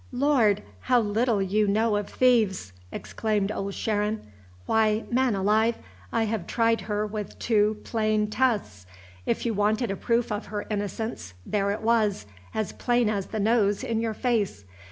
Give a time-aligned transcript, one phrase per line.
[0.11, 0.63] "Lord!
[0.79, 4.21] how little you know of thieves!" exclaimed Old Sharon.
[4.65, 5.77] "Why, man alive,
[6.11, 8.87] I have tried her with two plain tests!
[9.27, 12.25] If you wanted a proof of her innocence, there it was,
[12.55, 14.65] as plain as the nose in your face.